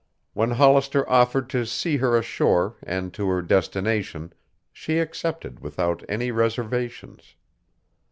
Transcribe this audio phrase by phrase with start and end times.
[0.33, 4.33] When Hollister offered to see her ashore and to her destination,
[4.73, 7.35] she accepted without any reservations.